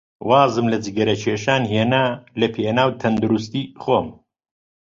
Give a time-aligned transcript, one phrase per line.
[0.29, 2.05] وازم لە جگەرەکێشان هێنا
[2.41, 4.07] لەپێناو تەندروستیی خۆم.